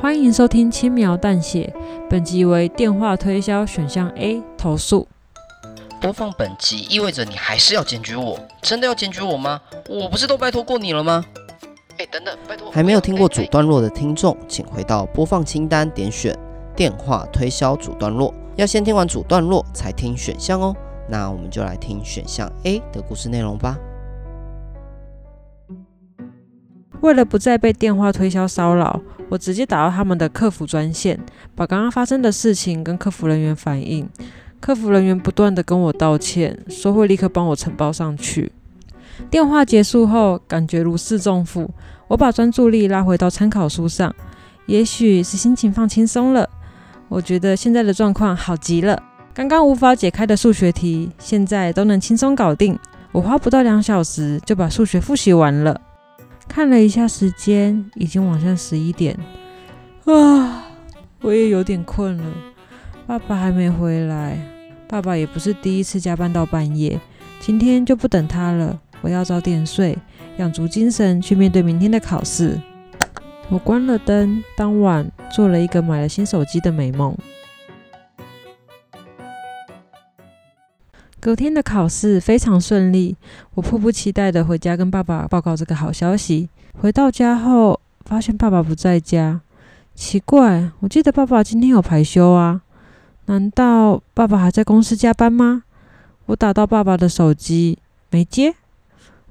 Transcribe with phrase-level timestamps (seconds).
[0.00, 1.74] 欢迎收听轻描淡写，
[2.08, 5.08] 本集为电话推销选项 A 投诉。
[6.00, 8.38] 播放本集意味着你还是要检举我？
[8.62, 9.60] 真的要检举我吗？
[9.88, 11.24] 我不是都拜托过你了吗？
[11.98, 12.70] 哎，等等，拜托！
[12.70, 16.32] 还没有听过主段落的听众，请回到播放清单，点选
[16.76, 18.32] 电话推销主段落。
[18.54, 20.76] 要先听完主段落才听选项哦。
[21.08, 23.76] 那我们就来听选项 A 的故事内容吧。
[27.00, 31.18] 为了不再被电话推销骚扰，我直接打到他们的客服专线，
[31.54, 34.08] 把刚刚发生的事情跟客服人员反映。
[34.60, 38.50] 客服人员不断地跟我道歉，说会立刻帮我承包上去。
[39.30, 41.70] 电话结束后，感觉如释重负，
[42.08, 44.12] 我把专注力拉回到参考书上，
[44.66, 46.48] 也许是心情放轻松了。
[47.08, 49.00] 我觉得现在的状况好极了，
[49.32, 52.76] 刚刚无法解开的数学题，现在都能轻松搞定。
[53.12, 55.80] 我花不到两小时就把数学复习完了。
[56.48, 59.16] 看了一下时间，已经晚上十一点，
[60.06, 60.64] 啊，
[61.20, 62.24] 我也有点困了。
[63.06, 64.36] 爸爸还没回来，
[64.88, 66.98] 爸爸也不是第一次加班到半夜，
[67.38, 68.80] 今天就不等他了。
[69.02, 69.96] 我要早点睡，
[70.38, 72.60] 养足精神去面对明天的考试。
[73.48, 77.16] 我关了灯，当晚做了一个买了新手机的美梦。
[81.20, 83.16] 隔天的考试非常顺利，
[83.54, 86.48] 我迫不及待地回家跟爸爸报告这个好消息。
[86.80, 89.40] 回到家后，发现爸爸不在家，
[89.96, 92.62] 奇怪，我记得爸爸今天有排休啊？
[93.26, 95.64] 难道爸爸还在公司加班吗？
[96.26, 97.78] 我打到爸爸的手机，
[98.10, 98.54] 没接。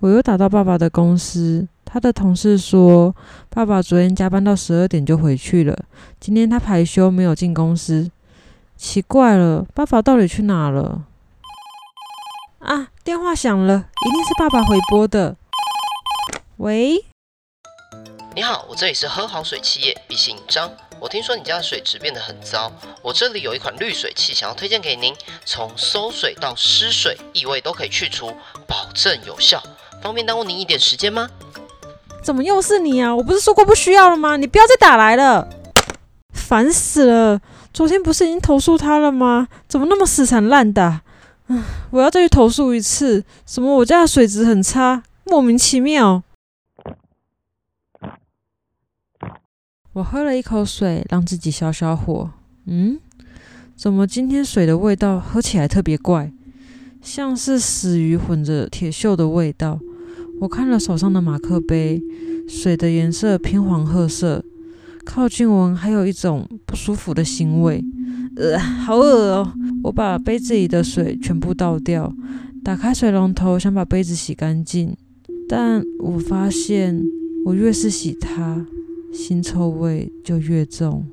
[0.00, 3.14] 我又打到爸爸的公司，他的同事说，
[3.48, 5.78] 爸爸昨天加班到十二点就回去了，
[6.18, 8.10] 今天他排休没有进公司。
[8.76, 11.04] 奇怪了，爸爸到底去哪了？
[12.58, 12.88] 啊！
[13.04, 15.36] 电话响了，一定是爸爸回拨的。
[16.56, 17.04] 喂，
[18.34, 20.70] 你好，我这里是喝好水企业，敝姓张。
[20.98, 28.32] 我听说你家的水质变得很糟，我这里有一款滤水器，想要推荐给您，从收水到湿水，异味都可以去除，
[28.66, 29.62] 保证有效。
[30.02, 31.28] 方便耽误您一点时间吗？
[32.22, 33.14] 怎么又是你啊？
[33.14, 34.38] 我不是说过不需要了吗？
[34.38, 35.46] 你不要再打来了，
[36.32, 37.40] 烦死了！
[37.74, 39.48] 昨天不是已经投诉他了吗？
[39.68, 41.02] 怎么那么死缠烂打？
[41.48, 43.24] 嗯，我要再去投诉一次。
[43.46, 43.76] 什么？
[43.76, 46.22] 我家的水质很差，莫名其妙。
[49.92, 52.30] 我喝了一口水，让自己消消火。
[52.66, 52.98] 嗯，
[53.74, 56.32] 怎么今天水的味道喝起来特别怪，
[57.00, 59.78] 像是死鱼混着铁锈的味道。
[60.40, 62.02] 我看了手上的马克杯，
[62.46, 64.44] 水的颜色偏黄褐色，
[65.04, 67.82] 靠近闻还有一种不舒服的腥味。
[68.36, 69.52] 呃，好恶哦！
[69.82, 72.14] 我把杯子里的水全部倒掉，
[72.62, 74.94] 打开水龙头想把杯子洗干净，
[75.48, 77.02] 但我发现
[77.46, 78.66] 我越是洗它，
[79.12, 81.06] 腥臭味就越重。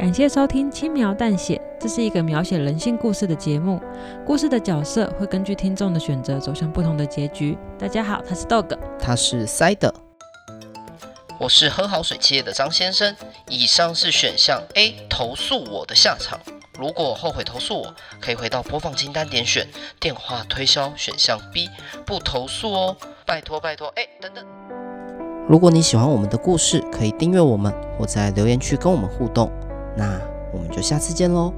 [0.00, 3.78] 感谢收听《轻描淡写》，这是一个描写人性故事的节目。
[4.24, 7.54] 故事的角色会根据听众的选择走向不同的结局。
[7.78, 9.92] 大家好，他是 Dog，他是 Side，
[11.38, 13.14] 我是喝好水企业的张先生。
[13.46, 16.40] 以上是选项 A 投诉我的下场。
[16.78, 19.68] 如果后悔投诉我，可以回到播放清单点选
[20.00, 21.68] 电话推销选项 B
[22.06, 22.96] 不投诉哦。
[23.26, 24.42] 拜托拜托，哎，等等。
[25.46, 29.52] 如果你喜欢我们的故事，可以订阅我们或在留言区跟我们互动。
[29.96, 30.20] 那
[30.52, 31.52] 我们就下次见喽。